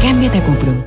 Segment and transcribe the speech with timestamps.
[0.00, 0.84] Cámbiate a Cuprum.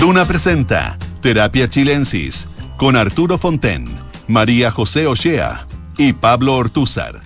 [0.00, 3.86] Duna presenta Terapia Chilensis con Arturo Fonten,
[4.28, 5.66] María José Ochea
[5.98, 7.20] y Pablo Ortúzar.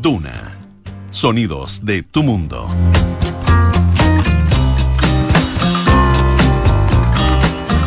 [0.00, 0.58] Duna.
[1.10, 2.68] Sonidos de tu mundo.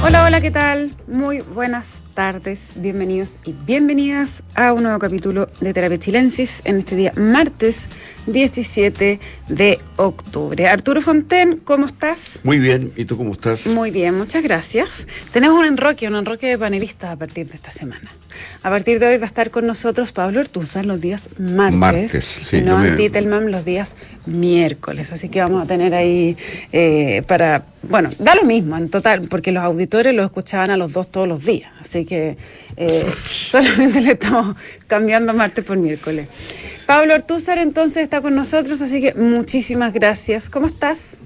[0.03, 0.95] Hola, hola, ¿qué tal?
[1.07, 6.95] Muy buenas tardes, bienvenidos y bienvenidas a un nuevo capítulo de Terapia Chilensis en este
[6.95, 7.89] día martes
[8.27, 10.67] 17 de octubre.
[10.67, 12.39] Arturo Fonten, ¿cómo estás?
[12.43, 13.65] Muy bien, ¿y tú cómo estás?
[13.65, 15.07] Muy bien, muchas gracias.
[15.33, 18.11] Tenemos un enroque, un enroque de panelistas a partir de esta semana.
[18.61, 21.75] A partir de hoy va a estar con nosotros Pablo Ortuzar los días martes.
[21.79, 23.95] Martes, sí, Y Noam me- Titelman los días
[24.27, 25.11] miércoles.
[25.11, 26.37] Así que vamos a tener ahí
[26.71, 27.65] eh, para.
[27.83, 31.27] Bueno, da lo mismo en total, porque los auditores los escuchaban a los dos todos
[31.27, 31.71] los días.
[31.81, 34.55] Así que eh, solamente le estamos
[34.87, 36.27] cambiando martes por miércoles.
[36.85, 40.49] Pablo Ortúzar entonces está con nosotros, así que muchísimas gracias.
[40.49, 41.17] ¿Cómo estás?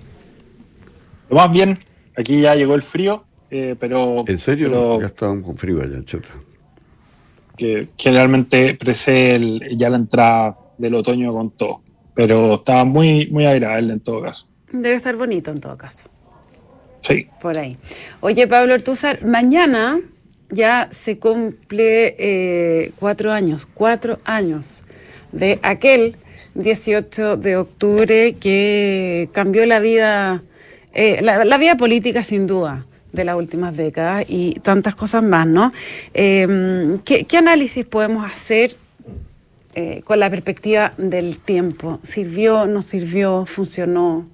[1.30, 1.78] Lo más bien,
[2.18, 4.70] aquí ya llegó el frío, eh, pero, ¿En serio?
[4.70, 6.30] pero Ya estábamos con frío allá, chuta.
[7.58, 11.82] que generalmente precede el- ya la entrada del otoño con todo.
[12.14, 14.48] Pero estaba muy, muy agradable en todo caso.
[14.72, 16.10] Debe estar bonito en todo caso.
[17.02, 17.78] Sí, Por ahí.
[18.20, 20.00] Oye, Pablo Ortúzar, mañana
[20.50, 24.84] ya se cumple eh, cuatro años, cuatro años
[25.32, 26.16] de aquel
[26.56, 30.44] 18 de octubre que cambió la vida,
[30.94, 35.72] eh, la, vida política sin duda de las últimas décadas y tantas cosas más, ¿no?
[36.14, 38.76] Eh, ¿qué, qué análisis podemos hacer
[39.78, 42.00] eh, con la perspectiva del tiempo?
[42.02, 44.26] ¿Sirvió, no sirvió, funcionó?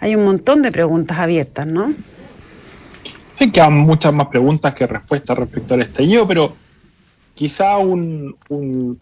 [0.00, 1.94] Hay un montón de preguntas abiertas, ¿no?
[3.40, 6.54] Sí quedan muchas más preguntas que respuestas respecto al estallido, pero
[7.34, 9.00] quizá un, un-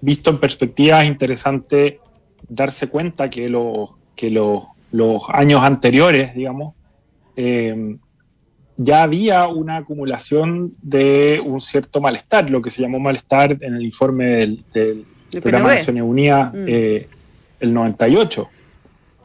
[0.00, 2.00] visto en perspectiva es interesante
[2.48, 6.74] darse cuenta que, los que los, los años anteriores, digamos,
[7.36, 7.96] eh,
[8.78, 13.82] ya había una acumulación de un cierto malestar, lo que se llamó malestar en el
[13.84, 14.64] informe del,
[15.42, 15.76] programa de.
[15.76, 16.64] Naciones Unidas, Mm.
[16.68, 17.08] eh,
[17.60, 18.48] el 98.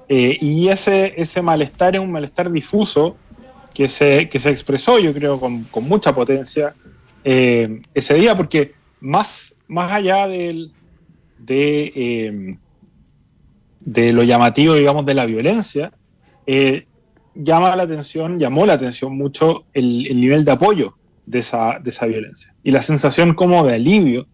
[0.10, 3.16] Eh, y ese, ese malestar es un malestar difuso
[3.74, 6.76] que se, que se expresó, yo creo, con, con mucha potencia
[7.24, 10.72] eh, ese día, porque más, más allá del,
[11.40, 12.58] de, eh,
[13.80, 15.92] de lo llamativo, digamos, de la violencia,
[16.46, 16.86] eh,
[17.36, 20.96] llama la atención, llamó la atención mucho el, el nivel de apoyo
[21.26, 24.28] de esa, de esa violencia y la sensación como de alivio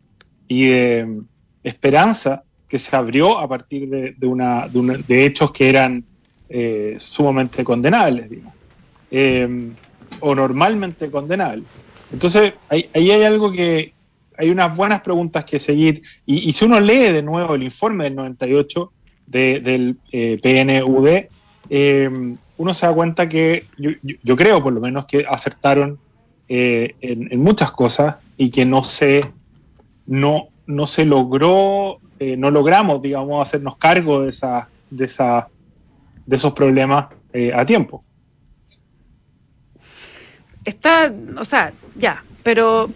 [0.48, 1.22] y de
[1.64, 6.04] esperanza que se abrió a partir de, de una, de, una- hechos que eran
[6.50, 8.54] eh, sumamente condenables, digamos,
[9.12, 9.70] eh,
[10.20, 11.66] o normalmente condenables.
[12.12, 13.94] Entonces, ahí, hay algo que,
[14.38, 18.16] hay unas buenas preguntas que seguir, y, si uno lee de nuevo el informe del
[18.16, 18.92] 98
[19.28, 21.08] de- del eh, PNUD,
[21.70, 22.10] eh,
[22.58, 25.98] uno se da cuenta que yo creo por lo menos que acertaron
[26.48, 29.24] eh, en, en muchas cosas y que no se,
[30.08, 35.48] no, no se logró, eh, no logramos, digamos, hacernos cargo de, esa, de, esa,
[36.26, 38.04] de esos problemas eh, a tiempo.
[40.66, 42.90] Está, o sea, ya, pero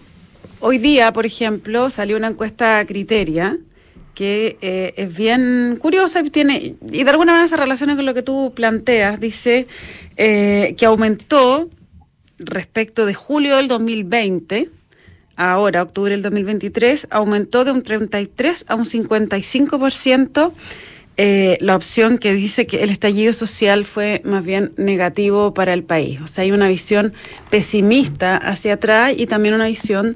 [0.60, 3.58] hoy día, por ejemplo, salió una encuesta Criteria
[4.16, 8.14] que eh, es bien curiosa y tiene y de alguna manera se relaciona con lo
[8.14, 9.20] que tú planteas.
[9.20, 9.68] Dice
[10.18, 11.70] eh, que aumentó
[12.38, 14.70] respecto de julio del 2020
[15.36, 20.54] a ahora, octubre del 2023, aumentó de un 33 a un 55%
[21.16, 25.84] eh, la opción que dice que el estallido social fue más bien negativo para el
[25.84, 26.20] país.
[26.22, 27.14] O sea, hay una visión
[27.52, 30.16] pesimista hacia atrás y también una visión,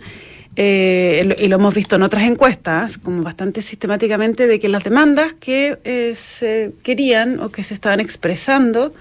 [0.55, 5.33] eh, y lo hemos visto en otras encuestas, como bastante sistemáticamente, de que las demandas
[5.33, 8.93] que eh, se querían o que se estaban expresando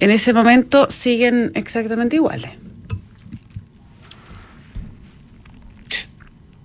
[0.00, 2.50] en ese momento siguen exactamente iguales.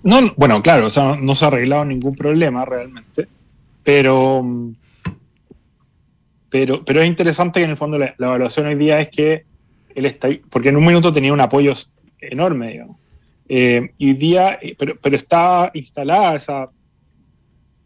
[0.02, 3.28] No, bueno, claro, o sea, no se ha arreglado ningún problema realmente,
[3.86, 4.44] pero,
[6.50, 9.44] pero, pero es interesante que en el fondo la, evaluación hoy día es que
[9.94, 11.72] el estallido, porque en un minuto tenía un apoyo
[12.20, 12.96] enorme, digamos,
[13.48, 16.68] Eh, y hoy día, eh, pero, pero está instalada esa,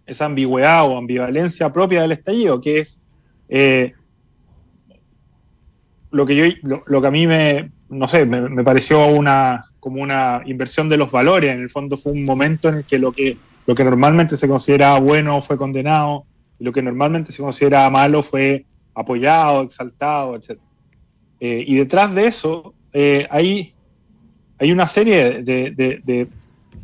[0.07, 3.03] esa ambigüedad o ambivalencia propia del estallido, que es
[3.51, 3.93] eh,
[6.11, 10.41] lo que yo lo, que a mí me no sé me pareció una como una
[10.47, 11.53] inversión de los valores.
[11.53, 13.37] En el fondo fue un momento en el que lo que
[13.71, 16.25] lo que normalmente se consideraba bueno fue condenado
[16.59, 20.59] lo que normalmente se consideraba malo fue apoyado exaltado etc
[21.43, 23.73] Eh, y detrás de eso eh, hay
[24.59, 26.29] hay una serie de,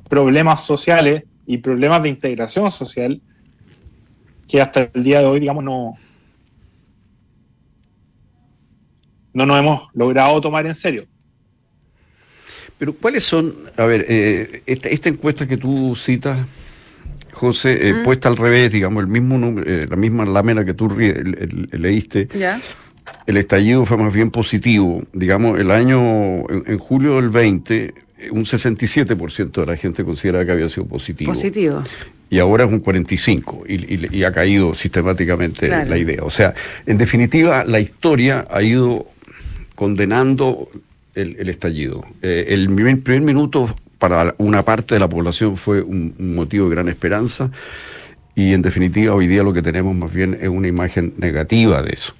[0.08, 3.20] problemas sociales y problemas de integración social
[4.48, 5.98] que hasta el día de hoy, digamos, no,
[9.34, 11.06] no nos hemos logrado tomar en serio.
[12.78, 16.38] Pero ¿cuáles son, a ver, eh, esta encuesta que tú citas,
[17.36, 18.04] José, eh, Mm.
[18.04, 22.28] puesta al revés, digamos, el mismo número, eh, la misma lámina que tú el- leíste,
[23.26, 25.02] el estallido fue más bien positivo.
[25.12, 30.46] Digamos, el año, en, en julio del 20, eh, un 67% de la gente considera
[30.46, 31.30] que había sido positivo.
[31.32, 31.82] Positivo.
[32.28, 35.88] y ahora es un 45 y, y- y ha caído sistemáticamente Claro.
[35.90, 36.24] la idea.
[36.24, 36.54] O sea,
[36.86, 39.06] en definitiva, la historia ha ido
[39.76, 40.68] condenando
[41.14, 42.04] el, el estallido.
[42.22, 46.74] Eh, el primer, primer minuto para una parte de la población fue un, motivo de
[46.74, 47.50] gran esperanza
[48.34, 51.92] y en definitiva hoy día lo que tenemos más bien es una imagen negativa de
[51.92, 52.14] eso.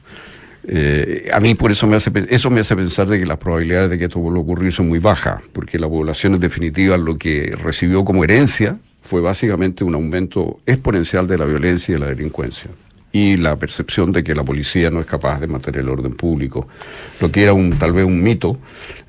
[0.68, 3.88] Eh, a mí por eso me hace eso me hace pensar de que las probabilidades
[3.88, 7.16] de que esto vuelva a ocurrir son muy bajas, porque la población en definitiva lo
[7.16, 12.06] que recibió como herencia fue básicamente un aumento exponencial de la violencia y de la
[12.08, 12.70] delincuencia
[13.16, 16.68] y la percepción de que la policía no es capaz de mantener el orden público,
[17.18, 18.58] lo que era un tal vez un mito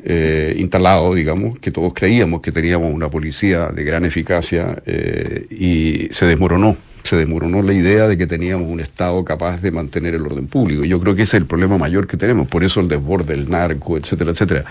[0.01, 6.07] eh, instalado, digamos, que todos creíamos que teníamos una policía de gran eficacia eh, y
[6.12, 10.21] se desmoronó, se desmoronó la idea de que teníamos un Estado capaz de mantener el
[10.21, 10.86] orden público.
[10.86, 13.50] Yo creo que ese es el problema mayor que tenemos, por eso el desborde del
[13.50, 14.63] narco, etcétera, etcétera.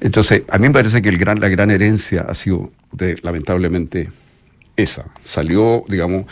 [0.00, 4.08] Entonces, a mí me parece que el gran, la gran herencia ha sido, de, lamentablemente,
[4.76, 5.06] esa.
[5.24, 6.26] Salió, digamos,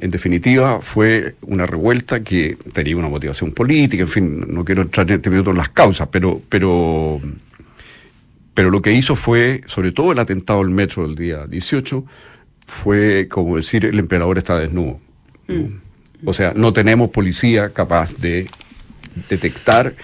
[0.00, 5.08] en definitiva, fue una revuelta que tenía una motivación política, en fin, no quiero entrar
[5.10, 7.20] en este minuto en las causas, pero, pero,
[8.54, 12.04] pero lo que hizo fue, sobre todo el atentado al metro del día 18,
[12.66, 15.00] fue como decir el emperador está desnudo.
[16.24, 18.48] O sea, no tenemos policía capaz de
[19.28, 19.94] detectar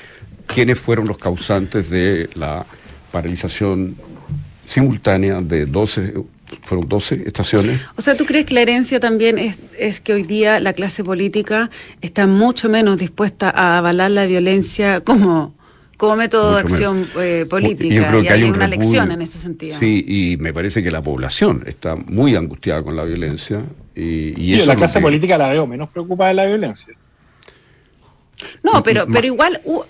[0.47, 2.67] quiénes fueron los causantes de la
[3.13, 3.97] paralización
[4.65, 6.15] simultánea de 12,
[6.63, 7.81] fueron 12 estaciones.
[7.97, 11.05] O sea, ¿tú crees que la herencia también es, es que hoy día la clase
[11.05, 15.55] política está mucho menos dispuesta a avalar la violencia como,
[15.97, 17.95] como método Mucho de acción eh, política?
[17.95, 18.89] Yo creo y que hay un una repudio.
[18.91, 19.77] lección en ese sentido.
[19.77, 23.63] Sí, y me parece que la población está muy angustiada con la violencia.
[23.95, 26.95] Y, y eso la clase que- política la veo menos preocupada de la violencia.
[28.63, 29.87] No, pero, pero igual hubo,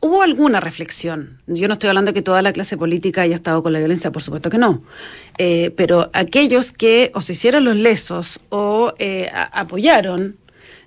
[0.00, 1.40] hubo alguna reflexión.
[1.46, 4.10] Yo no estoy hablando de que toda la clase política haya estado con la violencia,
[4.10, 4.82] por supuesto que no.
[5.38, 10.36] Eh, pero aquellos que o se hicieron los lesos o eh, apoyaron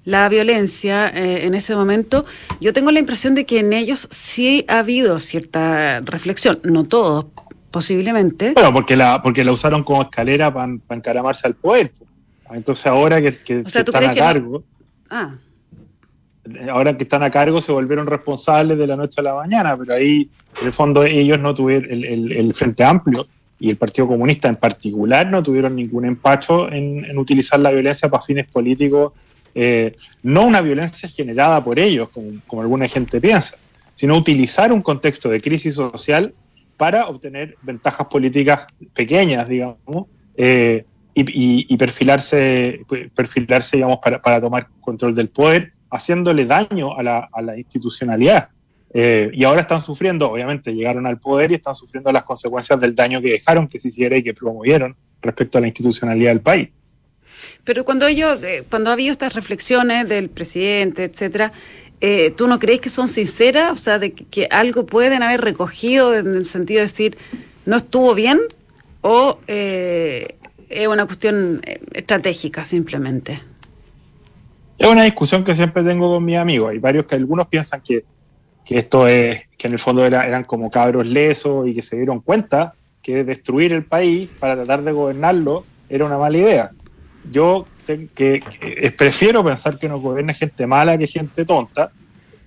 [0.06, 2.26] la violencia eh, en ese momento,
[2.60, 7.26] yo tengo la impresión de que en ellos sí ha habido cierta reflexión, no todos,
[7.70, 8.54] posiblemente.
[8.54, 11.92] Bueno, porque la, porque la usaron como escalera para encaramarse al poder.
[11.92, 12.06] po.
[12.56, 14.20] Entonces ahora que, que- O sea, que ¿tú están a no?
[14.20, 14.64] cargo,
[15.12, 15.36] Ah,
[16.72, 19.94] ahora que están a cargo se volvieron responsables de la noche a la mañana, pero
[19.94, 20.30] ahí
[20.62, 23.28] en el fondo ellos no tuvieron, el, Frente Amplio
[23.60, 28.10] y el Partido Comunista en particular no tuvieron ningún empacho en, en utilizar la violencia
[28.10, 29.14] para fines políticos,
[29.56, 29.92] eh,
[30.24, 33.56] no una violencia generada por ellos, como, como alguna gente piensa,
[33.96, 36.34] sino utilizar un contexto de crisis social
[36.78, 38.62] para obtener ventajas políticas
[38.94, 40.08] pequeñas, digamos,
[40.38, 40.86] eh,
[41.22, 42.80] y perfilarse,
[43.14, 48.50] perfilarse digamos, para, para tomar control del poder, haciéndole daño a la, a la institucionalidad.
[48.94, 52.96] Eh, y ahora están sufriendo, obviamente llegaron al poder y están sufriendo las consecuencias del
[52.96, 56.70] daño que dejaron, que se hiciera y que promovieron respecto a la institucionalidad del país.
[57.64, 61.52] Pero cuando ellos, eh, cuando ha habido estas reflexiones del presidente, etcétera,
[62.02, 63.72] eh, ¿tú no crees que son sinceras?
[63.74, 67.18] O sea, de que, que algo pueden haber recogido en el sentido de decir,
[67.66, 68.40] no estuvo bien,
[69.02, 70.36] o eh,
[70.70, 71.62] es una cuestión
[71.94, 73.42] estratégica simplemente.
[74.80, 76.72] Es una discusión que siempre tengo con mis amigos.
[76.72, 78.06] Hay varios que algunos piensan que,
[78.66, 81.98] que esto es, que en el fondo era- eran como cabros lesos y que se
[81.98, 86.72] dieron cuenta que destruir el país para tratar de gobernarlo era una mala idea.
[87.30, 91.92] Yo que, que prefiero pensar que nos gobierne gente mala que gente tonta.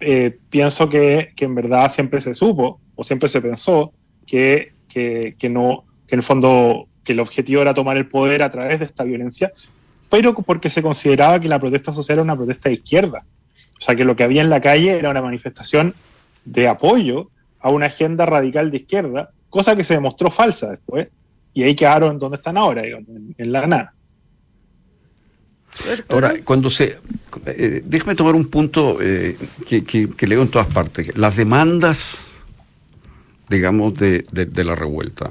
[0.00, 3.92] Eh, pienso que, que en verdad siempre se supo o siempre se pensó
[4.26, 8.42] que, que, que no, que en el fondo que el objetivo era tomar el poder
[8.42, 9.52] a través de esta violencia,
[10.12, 13.24] pero porque se consideraba que la protesta social era una protesta de izquierda.
[13.78, 15.94] O sea, que lo que había en la calle era una manifestación
[16.44, 21.08] de apoyo a una agenda radical de izquierda, cosa que se demostró falsa después,
[21.54, 23.94] y ahí quedaron donde están ahora, digamos, en, en la nada.
[26.10, 26.98] Ahora, cuando se...
[27.46, 31.16] eh, déjame tomar un punto eh, que, que- que leo en todas partes.
[31.16, 32.26] Las demandas,
[33.48, 35.30] digamos, de, de- de la revuelta.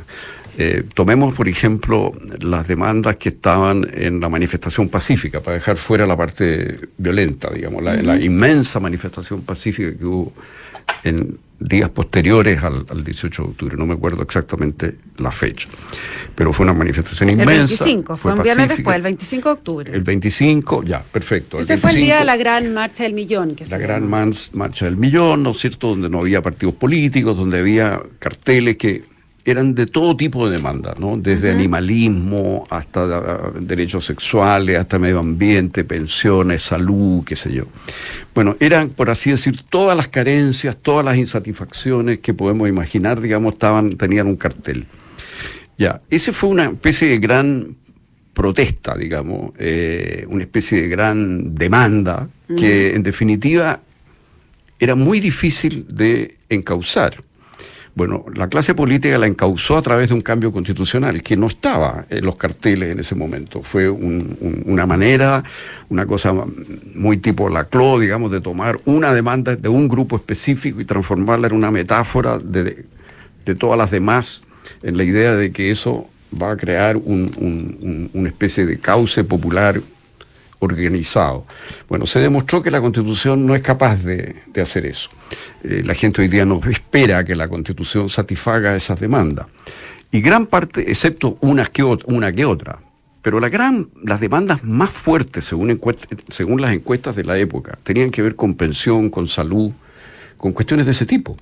[0.58, 6.06] Eh, tomemos, por ejemplo, las demandas que estaban en la manifestación pacífica, para dejar fuera
[6.06, 10.34] la parte violenta, digamos, la, la inmensa manifestación pacífica que hubo
[11.04, 15.70] en, días posteriores al, 18 de octubre, no me acuerdo exactamente la fecha,
[16.36, 17.52] pero fue una manifestación inmensa.
[17.52, 19.92] El 25, fue, un viernes después, el 25 de octubre.
[19.94, 21.60] El 25, ya, perfecto.
[21.60, 23.56] Ese fue el día de la gran marcha del millón.
[23.56, 27.60] Que la gran marcha del millón, ¿no es cierto?, donde no había partidos políticos, donde
[27.60, 29.04] había carteles que
[29.44, 31.18] eran de todo tipo de demandas, ¿no?
[31.18, 37.66] Desde animalismo hasta ah, derechos sexuales, hasta medio ambiente, pensiones, salud, qué sé yo.
[38.36, 43.54] Bueno, eran, por así decir, todas las carencias, todas las insatisfacciones que podemos imaginar, digamos,
[43.54, 44.86] estaban, tenían un cartel.
[45.78, 47.76] Ya, ese fue una especie de gran
[48.34, 53.82] protesta, digamos, eh, una especie de gran demanda que en definitiva
[54.78, 57.24] era muy difícil de encauzar.
[57.94, 62.06] Bueno, la clase política la encauzó a través de un cambio constitucional que no estaba
[62.10, 63.64] en los carteles en ese momento.
[63.64, 65.44] Fue una manera,
[65.90, 66.34] una cosa
[66.96, 71.48] muy tipo la CLO, digamos, de tomar una demanda de un grupo específico y transformarla
[71.48, 72.86] en una metáfora de,
[73.60, 74.42] todas las demás,
[74.84, 76.08] en la idea de que eso
[76.42, 79.82] va a crear una especie de cauce popular
[80.62, 81.46] organizado.
[81.90, 85.10] Bueno, se demostró que la Constitución no es capaz de, hacer eso.
[85.64, 89.48] Eh, la gente hoy día no espera que la Constitución satisfaga esas demandas.
[90.12, 92.80] Y gran parte, excepto unas que una que otra,
[93.22, 95.80] pero la gran, las demandas más fuertes, según,
[96.30, 99.72] según las encuestas de la época, tenían que ver con pensión, con salud,
[100.38, 101.38] con cuestiones de ese tipo.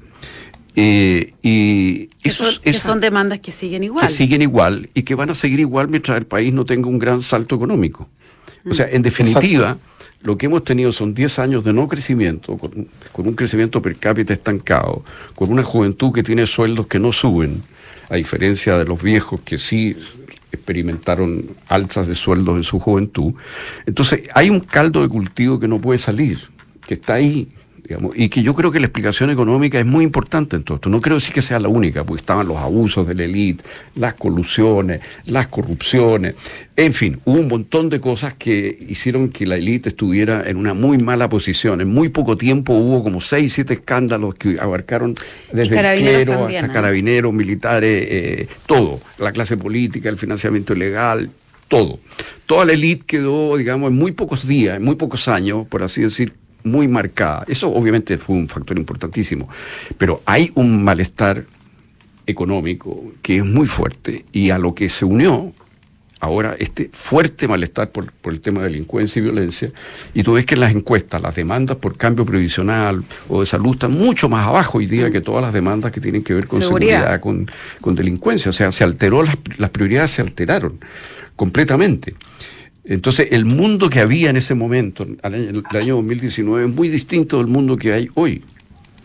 [0.75, 4.07] Eh, y esos, que son demandas que siguen igual.
[4.07, 6.99] Que siguen igual y que van a seguir igual mientras el país no tenga un
[6.99, 8.07] gran salto económico.
[8.65, 9.77] O sea, en definitiva,
[10.21, 14.33] lo que hemos tenido son 10 años de no crecimiento, con, un crecimiento per cápita
[14.33, 15.03] estancado,
[15.35, 17.63] con una juventud que tiene sueldos que no suben,
[18.09, 19.95] a diferencia de los viejos que sí
[20.51, 23.33] experimentaron alzas de sueldos en su juventud.
[23.85, 26.39] Entonces, hay un caldo de cultivo que no puede salir,
[26.85, 27.53] que está ahí
[28.15, 30.89] y que yo creo que la explicación económica es muy importante en todo esto.
[30.89, 33.63] No creo decir que sea la única, porque estaban los abusos de la élite,
[33.95, 36.35] las colusiones, las corrupciones,
[36.79, 40.73] en fin, hubo un montón de cosas que hicieron que la élite estuviera en una
[40.73, 41.81] muy mala posición.
[41.81, 45.13] En muy poco tiempo hubo como seis, siete escándalos que abarcaron
[45.51, 51.29] desde el hasta carabineros, militares, eh, todo, la clase política, el financiamiento ilegal,
[51.67, 51.99] todo.
[52.45, 56.01] Toda la élite quedó, digamos, en muy pocos días, en muy pocos años, por así
[56.03, 56.31] decir,
[56.63, 57.43] muy marcada.
[57.47, 59.49] Eso obviamente fue un factor importantísimo,
[59.97, 61.45] pero hay un malestar
[62.25, 65.53] económico que es muy fuerte y a lo que se unió
[66.19, 69.71] ahora este fuerte malestar por, el tema de delincuencia y violencia,
[70.13, 73.73] y tú ves que en las encuestas las demandas por cambio previsional o de salud
[73.73, 76.61] están mucho más abajo hoy día que todas las demandas que tienen que ver con
[76.61, 77.47] seguridad, con,
[77.95, 78.49] delincuencia.
[78.49, 80.79] O sea, se alteró, las, las prioridades se alteraron
[81.35, 82.15] completamente.
[82.83, 87.37] Entonces, el mundo que había en ese momento, en el año 2019, es muy distinto
[87.37, 88.43] del mundo que hay hoy.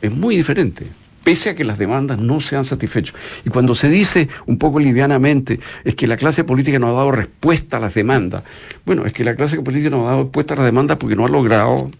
[0.00, 0.86] Es muy diferente,
[1.22, 3.14] pese a que las demandas no se han satisfecho.
[3.44, 7.10] Y cuando se dice un poco livianamente, es que la clase política no ha dado
[7.10, 8.44] respuesta a las demandas.
[8.84, 11.26] Bueno, es que la clase política no ha dado respuesta a las demandas porque no
[11.26, 11.90] ha logrado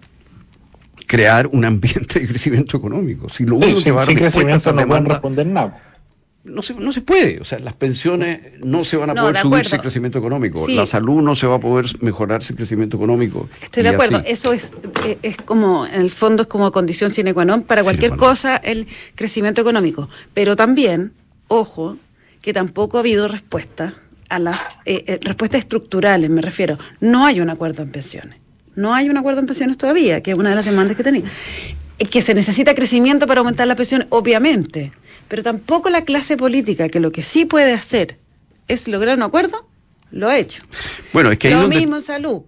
[1.06, 3.28] crear un ambiente de crecimiento económico.
[3.28, 5.93] Si lo único que va a dar respuesta a no responder nada
[6.44, 7.40] no se, no se puede.
[7.40, 10.66] O sea, las pensiones no se van a poder subir sin crecimiento económico.
[10.68, 13.48] La salud no se va a poder mejorar sin crecimiento económico.
[13.62, 14.22] Estoy de acuerdo.
[14.26, 14.70] Eso es,
[15.06, 18.56] eh, es como, en el fondo, es como condición sine qua non para cualquier cosa
[18.56, 20.08] el crecimiento económico.
[20.34, 21.12] Pero también,
[21.48, 21.96] ojo,
[22.42, 23.94] que tampoco ha habido respuesta
[24.28, 26.78] a las eh, eh, respuestas estructurales, me refiero.
[27.00, 28.38] No hay un acuerdo en pensiones.
[28.76, 31.24] No hay un acuerdo en pensiones todavía, que es una de las demandas que tenía.
[32.10, 34.90] Que se necesita crecimiento para aumentar la pensión, obviamente
[35.28, 38.18] pero tampoco la clase política, que lo que sí puede hacer
[38.68, 39.68] es lograr un acuerdo,
[40.10, 40.62] lo ha hecho.
[41.12, 41.76] Bueno, es que lo donde...
[41.76, 42.42] mismo en salud.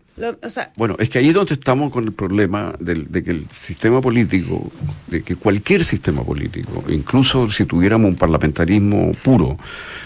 [0.76, 4.70] bueno, es que ahí es donde estamos con el problema de, que el sistema político,
[5.08, 9.58] de que cualquier sistema político, incluso si tuviéramos un parlamentarismo puro,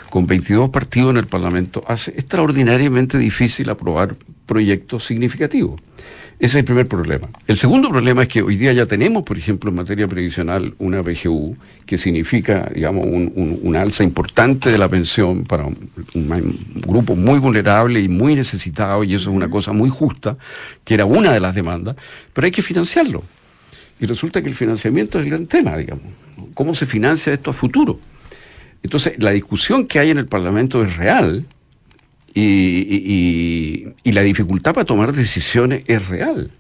[0.09, 5.81] con 22 partidos en el Parlamento, hace extraordinariamente difícil aprobar proyectos significativos.
[6.41, 7.29] Ese es el primer problema.
[7.47, 11.03] El segundo problema es que hoy día ya tenemos, por ejemplo, en materia previsional, una
[11.03, 11.55] PGU
[11.85, 18.01] que significa, digamos, un, una alza importante de la pensión para un, grupo muy vulnerable
[18.01, 20.39] y muy necesitado, y eso es una cosa muy justa,
[20.83, 21.97] que era una de las demandas,
[22.33, 23.23] pero hay que financiarlo.
[24.01, 26.07] Y resulta que el financiamiento es el gran tema, digamos.
[26.55, 28.01] ¿Cómo se financia esto a futuro?
[28.83, 31.45] Entonces, la discusión que hay en el Parlamento es real,
[32.35, 36.51] y, la dificultad para tomar decisiones es real.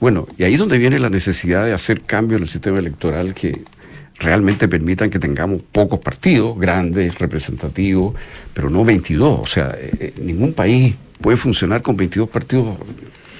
[0.00, 3.32] Bueno, y ahí es donde viene la necesidad de hacer cambios en el sistema electoral
[3.34, 3.62] que
[4.18, 8.14] realmente permitan que tengamos pocos partidos, grandes, representativos,
[8.52, 9.40] pero no 22.
[9.40, 12.76] O sea, eh, eh, ningún país puede funcionar con 22 partidos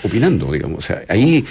[0.02, 0.78] opinando, digamos.
[0.78, 1.44] O sea, ahí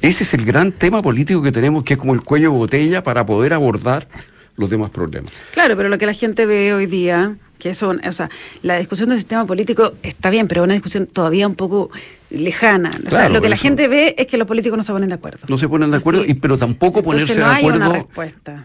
[0.00, 3.02] Ese es el gran tema político que tenemos, que es como el cuello de botella
[3.02, 4.08] para poder abordar
[4.56, 5.32] los demás problemas.
[5.52, 8.28] Claro, pero lo que la gente ve hoy día que eso, o sea,
[8.62, 11.92] la discusión del sistema político está bien, pero es una discusión todavía un poco
[12.28, 12.90] lejana.
[13.06, 15.14] O sea, lo que la gente ve es que los políticos no se ponen de
[15.14, 15.46] acuerdo.
[15.48, 18.08] No se ponen de acuerdo, y, pero tampoco ponerse de acuerdo.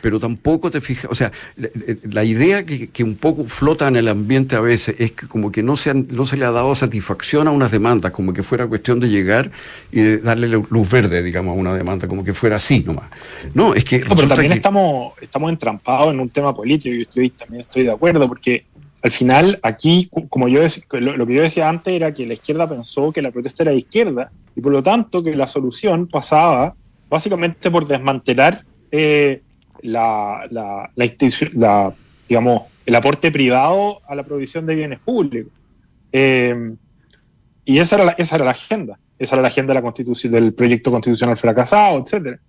[0.02, 1.32] Pero tampoco te fijas, o sea,
[2.10, 5.52] la, idea que, que, un poco flota en el ambiente a veces es que como
[5.52, 8.66] que no se, no se le ha dado satisfacción a unas demandas, como que fuera
[8.66, 9.52] cuestión de llegar
[9.92, 13.10] y de darle luz verde, digamos, a una demanda, como que fuera así nomás.
[13.54, 14.00] No, es que.
[14.00, 18.28] pero también estamos, estamos entrampados en un tema político y yo también estoy de acuerdo,
[18.28, 18.66] porque
[19.04, 20.62] al final, aquí, como yo
[20.92, 23.78] lo, que yo decía antes era que la izquierda pensó que la protesta era de
[23.78, 26.76] izquierda y por lo tanto que la solución pasaba
[27.10, 29.42] básicamente por desmantelar eh,
[29.82, 30.90] la,
[32.86, 35.54] el aporte privado a la provisión de bienes públicos.
[36.12, 36.74] Eh,
[37.66, 40.34] y esa era, la, esa era la agenda, esa era la agenda de la constitución,
[40.34, 42.40] del proyecto constitucional fracasado, etc.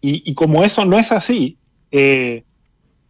[0.00, 1.56] Y, y como eso no es así,
[1.90, 2.44] eh,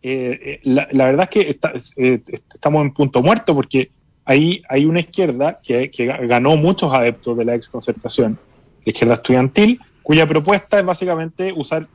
[0.06, 1.58] eh, eh, la, verdad es que
[1.96, 3.90] eh, estamos en punto muerto porque
[4.26, 5.90] ahí hay una izquierda que,
[6.28, 8.38] ganó muchos adeptos de la exconcertación,
[8.84, 11.88] la izquierda estudiantil, cuya propuesta es básicamente usar,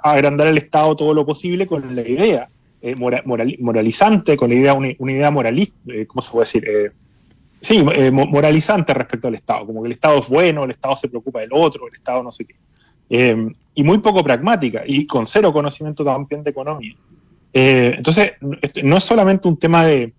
[0.00, 2.48] agrandar el Estado todo lo posible con la idea
[3.58, 6.92] moralizante, con la idea, una, idea moralista, ¿cómo se puede decir?
[7.60, 11.40] sí, moralizante respecto al Estado, como que el Estado es bueno, el Estado se preocupa
[11.40, 12.54] del otro, el Estado no sé qué.
[13.74, 16.94] y muy poco pragmática y con cero conocimiento también de economía.
[17.58, 18.32] Eh, entonces,
[18.82, 20.12] no es solamente un tema de,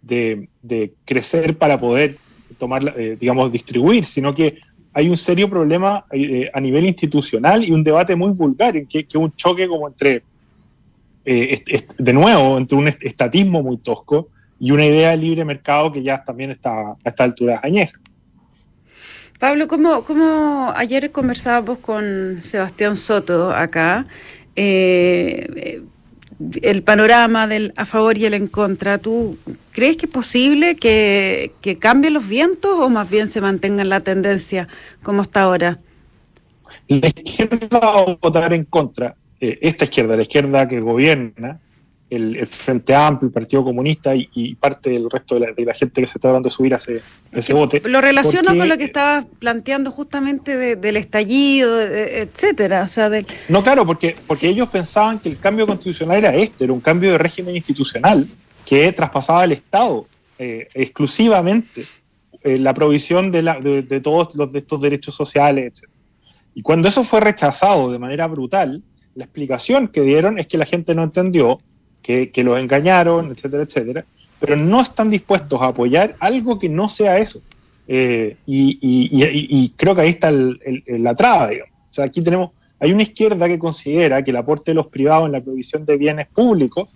[0.00, 2.16] de, crecer para poder
[2.56, 4.60] tomar, eh, digamos, distribuir, sino que
[4.94, 9.06] hay un serio problema eh, a nivel institucional y un debate muy vulgar, en que,
[9.06, 10.22] que un choque como entre,
[11.26, 16.24] de nuevo, entre un estatismo muy tosco y una idea de libre mercado que ya
[16.24, 18.00] también está a esta altura añeja.
[19.38, 24.06] Pablo, como, ayer conversábamos con Sebastián Soto acá,
[26.62, 29.38] el panorama del a favor y el en contra, ¿tú
[29.72, 34.68] crees que es posible que, cambien los vientos o más bien se mantenga la tendencia
[35.02, 35.78] como está ahora?
[36.88, 41.60] La izquierda va a votar en contra, eh, esta izquierda, la izquierda que gobierna,
[42.08, 46.18] el, Frente Amplio, el Partido Comunista y, parte del resto de la, gente que se
[46.18, 47.82] está dando de subir a ese, ese vote.
[47.84, 52.82] Lo relaciono con lo que estabas planteando justamente del estallido, etcétera.
[52.82, 53.26] O sea, del...
[53.48, 57.12] No, claro, porque, porque ellos pensaban que el cambio constitucional era este, era un cambio
[57.12, 58.26] de régimen institucional
[58.64, 60.06] que traspasaba al Estado
[60.38, 61.84] eh, exclusivamente
[62.42, 65.90] eh, la provisión de, la, de, todos los, de estos derechos sociales, etc.
[66.54, 68.82] Y cuando eso fue rechazado de manera brutal,
[69.14, 71.60] la explicación que dieron es que la gente no entendió
[72.06, 74.04] que, los engañaron, etcétera, etcétera,
[74.38, 77.40] pero no están dispuestos a apoyar algo que no sea eso.
[77.88, 81.72] Eh, y, creo que ahí está la traba, digamos.
[81.90, 85.26] O sea, aquí tenemos, hay una izquierda que considera que el aporte de los privados
[85.26, 86.88] en la provisión de bienes públicos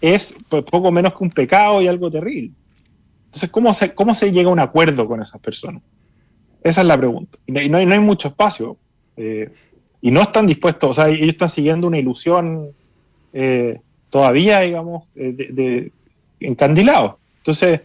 [0.00, 2.52] es pues, poco menos que un pecado y algo terrible.
[3.26, 3.50] Entonces,
[3.94, 5.82] ¿cómo se, llega a un acuerdo con esas personas?
[6.62, 7.38] Esa es la pregunta.
[7.46, 8.78] Y no, hay, no hay mucho espacio.
[9.16, 9.50] Eh,
[10.00, 12.72] y no están dispuestos, o sea, ellos están siguiendo una ilusión
[13.32, 13.80] eh,
[14.14, 15.90] todavía, digamos, eh, de,
[16.38, 17.18] encandilado.
[17.38, 17.80] Entonces,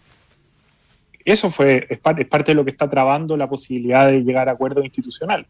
[1.25, 4.83] eso fue, es, parte de lo que está trabando la posibilidad de llegar a acuerdo
[4.83, 5.47] institucional.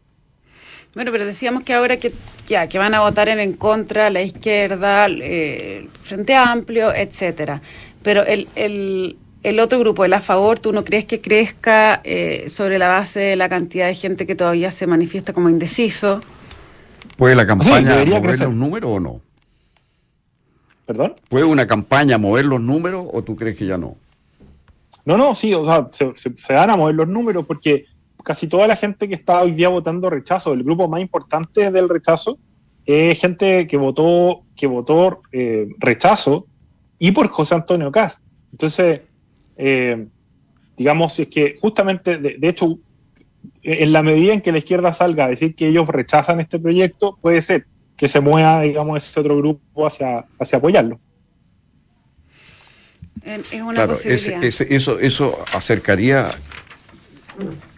[0.94, 2.14] Bueno, pero decíamos que ahora que,
[2.46, 7.60] ya, que van a votar en, en contra la izquierda, eh, el Frente Amplio, etcétera.
[8.02, 12.46] Pero el, el, el, otro grupo, el a favor, ¿tú no crees que crezca eh,
[12.48, 16.22] sobre la base de la cantidad de gente que todavía se manifiesta como indeciso?
[17.18, 19.20] ¿Puede la campaña mover un número o no?
[21.28, 23.96] ¿Puede una campaña mover los números o tú crees que ya no?
[25.04, 27.86] No, no, sí, o sea, se, van a mover los números porque
[28.22, 31.88] casi toda la gente que está hoy día votando rechazo, el grupo más importante del
[31.88, 32.38] rechazo,
[32.84, 36.46] es gente que votó, que votó eh, rechazo
[36.98, 38.20] y por José Antonio Cast.
[38.52, 39.02] Entonces,
[39.56, 40.06] eh,
[40.76, 42.78] digamos, es que justamente, de, hecho,
[43.62, 47.18] en la medida en que la izquierda salga a decir que ellos rechazan este proyecto,
[47.20, 47.66] puede ser
[48.00, 50.98] que se mueva, digamos, ese otro grupo hacia, hacia apoyarlo.
[53.22, 54.42] Es una posibilidad.
[54.42, 56.30] eso, eso acercaría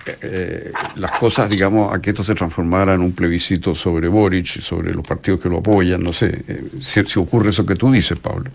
[0.07, 4.95] eh, las cosas, digamos, a que esto se transformara en un plebiscito sobre Boric, sobre
[4.95, 8.49] los partidos que lo apoyan, no sé, eh, si, ocurre eso que tú dices, Pablo.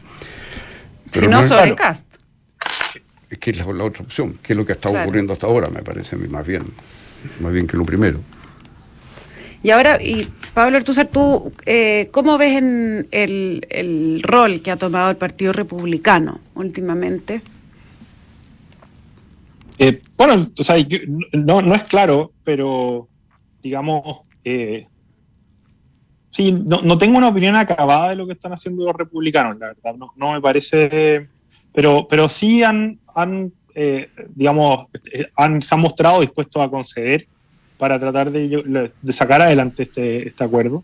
[1.12, 2.08] si no, sobre Cast.
[3.30, 5.82] Es que es la, otra opción, que es lo que está ocurriendo hasta ahora, me
[5.82, 6.64] parece a mí, más bien,
[7.42, 8.22] más bien que lo primero.
[9.64, 15.10] Y ahora, y Pablo Artuzar, ¿tú eh, cómo ves en el, rol que ha tomado
[15.10, 17.42] el Partido Republicano últimamente?
[19.80, 20.76] Eh, bueno, o sea,
[21.34, 23.08] no, es claro, pero
[23.62, 24.88] digamos, eh,
[26.30, 29.96] sí, no, tengo una opinión acabada de lo que están haciendo los republicanos, la verdad,
[30.16, 31.28] no, me parece,
[31.74, 34.88] pero, pero sí han, han eh, digamos,
[35.36, 37.28] han, se han mostrado dispuestos a conceder
[37.78, 40.84] para tratar de, sacar adelante este, este acuerdo.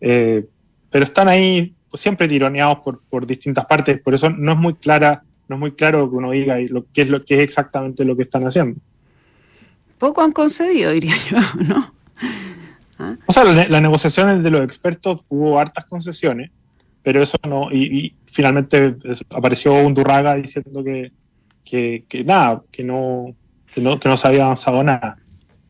[0.00, 0.46] Eh,
[0.90, 5.22] pero están ahí siempre tironeados por, por, distintas partes, por eso no es muy clara,
[5.48, 8.04] no es muy claro que uno diga y lo que es lo que es exactamente
[8.04, 8.80] lo que están haciendo.
[9.98, 11.94] Poco han concedido, diría yo, ¿no?
[12.98, 13.16] ¿Ah?
[13.26, 16.50] O sea, las negociaciones de los expertos hubo hartas concesiones,
[17.02, 18.96] pero eso no, y, finalmente
[19.34, 21.12] apareció Undurraga diciendo que,
[21.64, 23.34] que, nada, que no,
[23.72, 25.18] que no, que no se había avanzado nada.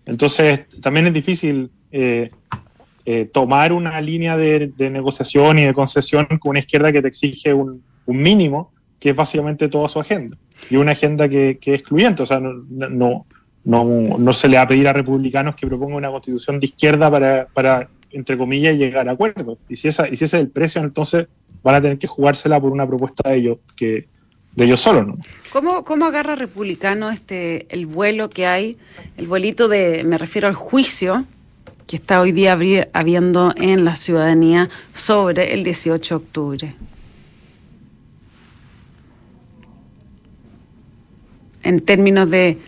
[0.06, 2.30] Entonces, también es difícil eh,
[3.04, 7.52] eh, tomar una línea de, negociación y de concesión con una izquierda que te exige
[7.52, 10.36] un, mínimo, que es básicamente toda su agenda.
[10.70, 13.26] Y una agenda que, es excluyente, o sea, no,
[13.64, 17.10] no, no, se le va a pedir a republicanos que propongan una constitución de izquierda
[17.10, 19.58] para, para entre comillas, llegar a acuerdos.
[19.68, 21.26] Y si, esa, y si ese es el precio, entonces
[21.62, 24.06] van a tener que jugársela por una propuesta de ellos, que,
[24.56, 25.06] de ellos solos.
[25.06, 25.18] ¿no?
[25.52, 28.78] ¿Cómo, ¿Cómo agarra republicano este el vuelo que hay,
[29.16, 31.24] el vuelito de, me refiero al juicio
[31.86, 32.58] que está hoy día
[32.92, 36.74] habiendo en la ciudadanía sobre el 18 de octubre?
[41.62, 42.58] En términos de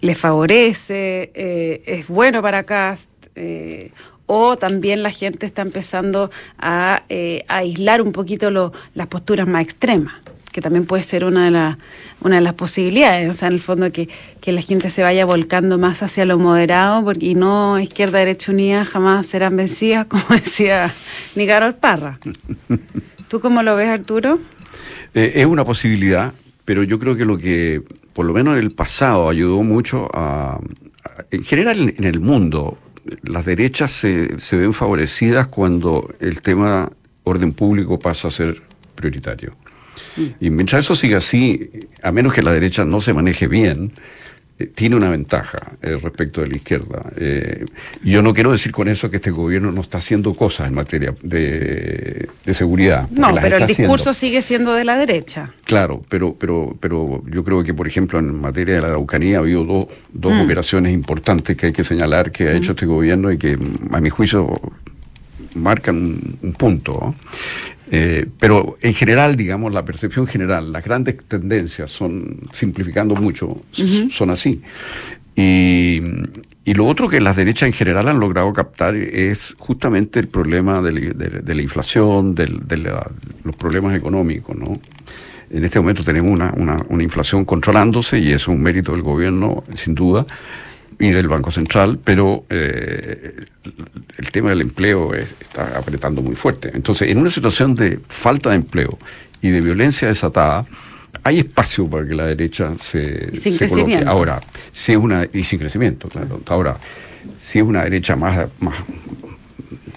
[0.00, 3.92] le favorece, eh, es bueno para Cast, eh,
[4.26, 10.14] o también la gente está empezando a, eh, aislar un poquito las posturas más extremas
[10.56, 11.76] que también puede ser una de, las
[12.22, 14.08] una de las posibilidades, o sea, en el fondo que,
[14.46, 18.86] la gente se vaya volcando más hacia lo moderado, porque y no izquierda, derecha unida
[18.86, 20.90] jamás serán vencidas, como decía
[21.34, 22.18] Nicarol Parra.
[23.28, 24.40] ¿Tú cómo lo ves, Arturo?
[25.12, 26.32] Eh, es una posibilidad,
[26.64, 27.82] pero yo creo que lo que,
[28.14, 30.58] por lo menos en el pasado, ayudó mucho a,
[31.30, 32.78] en general en el mundo,
[33.24, 36.90] las derechas se, se ven favorecidas cuando el tema
[37.24, 38.62] orden público pasa a ser
[38.94, 39.52] prioritario.
[40.40, 41.70] Y mientras eso siga así,
[42.02, 43.92] a menos que la derecha no se maneje bien,
[44.58, 47.12] eh, tiene una ventaja eh, respecto de la izquierda.
[47.16, 47.66] Eh,
[48.02, 51.14] yo no quiero decir con eso que este gobierno no está haciendo cosas en materia
[51.22, 53.06] de, seguridad.
[53.10, 55.52] No, pero el discurso sigue siendo de la derecha.
[55.64, 59.40] Claro, pero, pero, pero yo creo que, por ejemplo, en materia de la Araucanía ha
[59.40, 60.40] habido dos, dos mm.
[60.40, 62.76] operaciones importantes que hay que señalar que ha hecho mm.
[62.76, 63.58] este gobierno y que,
[63.92, 64.58] a mi juicio,
[65.56, 67.14] marcan un, punto.
[67.90, 73.62] Eh, pero en general, digamos, la percepción general, las grandes tendencias son, simplificando mucho,
[74.10, 74.60] son así.
[75.34, 76.02] Y,
[76.74, 81.54] lo otro que las derechas en general han logrado captar es justamente el problema de,
[81.54, 82.48] la inflación, de,
[83.44, 84.78] los problemas económicos, ¿no?
[85.48, 89.62] En este momento tenemos una, una, una inflación controlándose y es un mérito del gobierno,
[89.76, 90.26] sin duda
[90.98, 93.34] y del Banco Central, pero eh,
[94.16, 96.70] el tema del empleo está apretando muy fuerte.
[96.74, 98.98] Entonces, en una situación de falta de empleo
[99.42, 100.66] y de violencia desatada,
[101.22, 103.32] hay espacio para que la derecha se,
[103.68, 104.02] coloque.
[104.06, 106.40] Ahora, si es una, y sin crecimiento, claro.
[106.46, 106.76] Ahora,
[107.36, 108.76] si es una derecha más, más,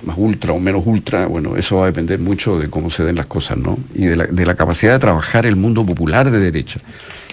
[0.03, 3.15] más ultra o menos ultra, bueno, eso va a depender mucho de cómo se den
[3.15, 3.77] las cosas, ¿no?
[3.93, 6.81] Y de la, de la capacidad de trabajar el mundo popular de derecha.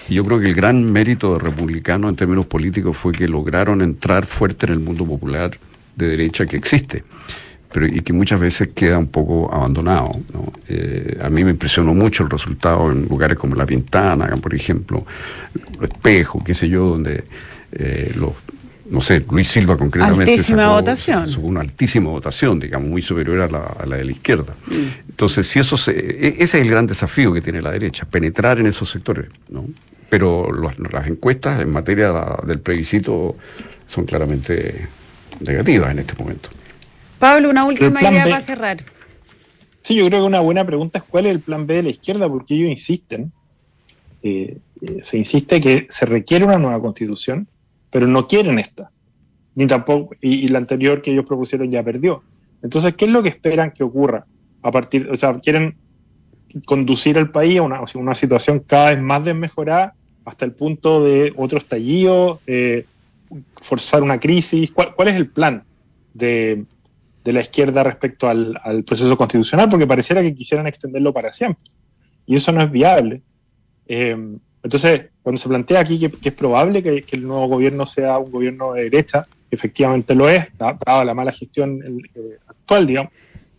[0.09, 3.81] Y yo creo que el gran mérito de republicano en términos políticos fue que lograron
[3.81, 5.51] entrar fuerte en el mundo popular
[5.95, 7.03] de derecha que existe.
[7.71, 10.11] Pero, y que muchas veces queda un poco abandonado.
[10.69, 15.05] Eh, a mí me impresionó mucho el resultado en lugares como La Pintana, por ejemplo,
[15.81, 17.25] Espejo, qué sé yo, donde
[17.73, 18.31] eh, los
[18.89, 20.31] no sé, Luis Silva concretamente.
[20.31, 21.27] Altísima votación.
[21.41, 24.53] una altísima votación, digamos, muy superior a la, de la izquierda.
[24.67, 25.09] Mm.
[25.09, 28.67] Entonces, si eso e, ese es el gran desafío que tiene la derecha, penetrar en
[28.67, 29.65] esos sectores, ¿no?
[30.09, 30.49] Pero
[30.91, 32.13] las encuestas en materia
[32.45, 33.35] del plebiscito
[33.87, 34.87] son claramente
[35.41, 36.49] negativas en este momento.
[37.19, 38.77] Pablo, una última idea para cerrar.
[39.81, 41.89] Sí, yo creo que una buena pregunta es cuál es el plan B de la
[41.89, 43.31] izquierda, porque ellos insisten,
[44.21, 47.47] eh, eh, se insiste que se requiere una nueva constitución,
[47.89, 48.91] pero no quieren esta,
[49.55, 52.21] ni tampoco, y, la anterior que ellos propusieron ya perdió.
[52.61, 54.25] Entonces, ¿qué es lo que esperan que ocurra?
[54.61, 55.77] A partir, o sea, quieren
[56.65, 59.93] conducir al país a una, una situación cada vez más desmejorada
[60.27, 62.85] hasta el punto de otro estallido, eh,
[63.61, 64.71] forzar una crisis.
[64.71, 65.63] ¿Cuál, es el plan
[66.13, 66.65] de,
[67.23, 69.69] la izquierda respecto al, proceso constitucional?
[69.69, 71.71] Porque pareciera que quisieran extenderlo para siempre.
[72.25, 73.21] Y eso no es viable.
[73.87, 74.17] Eh,
[74.63, 78.73] entonces, cuando se plantea aquí que, es probable que, el nuevo gobierno sea un gobierno
[78.73, 81.81] de derecha, efectivamente lo es, dada la mala gestión
[82.13, 83.13] eh, actual, digamos,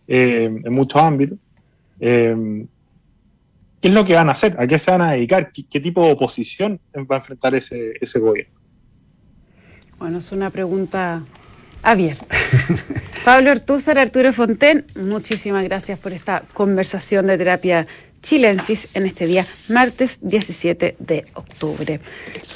[0.07, 1.39] en muchos ámbitos.
[3.81, 4.55] ¿Qué es lo que van a hacer?
[4.59, 5.51] ¿A qué se van a dedicar?
[5.51, 8.53] ¿Qué, tipo de oposición va a enfrentar ese, gobierno?
[9.97, 11.23] Bueno, es una pregunta
[11.81, 12.25] abierta.
[13.25, 17.87] Pablo Ortúzar, Arturo Fonten, muchísimas gracias por esta conversación de terapia
[18.21, 22.01] chilensis en este día, martes 17 de octubre.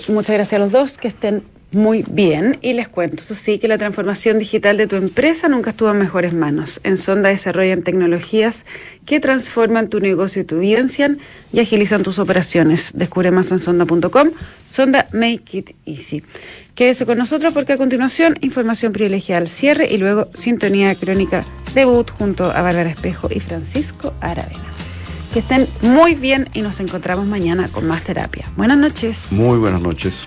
[0.10, 3.68] Muchas gracias a los dos, que estén muy bien y les cuento, eso sí, que
[3.68, 6.80] la transformación digital de tu empresa nunca estuvo en mejores manos.
[6.84, 8.66] En Sonda desarrollan tecnologías
[9.06, 11.20] que transforman tu negocio y tu vivencian
[11.52, 12.92] y agilizan tus operaciones.
[12.96, 14.32] Descubre más en sonda.com.
[14.70, 16.24] Sonda Make It Easy.
[16.76, 22.10] Quédese con nosotros porque a continuación información privilegiada al cierre y luego sintonía crónica debut
[22.10, 24.64] junto a Bárbara Espejo y Francisco Aravena.
[25.34, 28.46] Que estén muy bien y nos encontramos mañana con más terapia.
[28.56, 29.32] Buenas noches.
[29.32, 30.26] Muy buenas noches.